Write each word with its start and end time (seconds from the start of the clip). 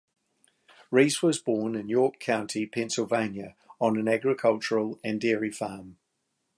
Reese 0.89 1.21
was 1.21 1.37
born 1.37 1.75
in 1.75 1.87
York 1.87 2.19
County, 2.19 2.65
Pennsylvania 2.65 3.55
on 3.79 3.99
an 3.99 4.07
agricultural 4.07 4.99
and 5.03 5.21
dairy 5.21 5.51
farm. 5.51 5.99